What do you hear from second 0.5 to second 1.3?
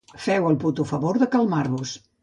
el puto favor